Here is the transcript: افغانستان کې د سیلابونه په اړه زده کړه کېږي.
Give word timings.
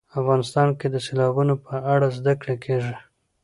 افغانستان 0.19 0.67
کې 0.79 0.87
د 0.89 0.95
سیلابونه 1.05 1.53
په 1.65 1.73
اړه 1.93 2.07
زده 2.17 2.33
کړه 2.41 2.55
کېږي. 2.65 2.95